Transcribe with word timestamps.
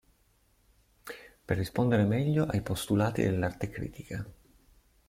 Per 1.45 1.55
rispondere 1.55 2.05
meglio 2.05 2.45
ai 2.47 2.63
postulati 2.63 3.21
dell'arte 3.21 3.69
critica. 3.69 4.25